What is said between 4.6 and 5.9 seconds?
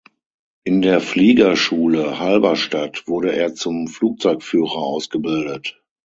ausgebildet.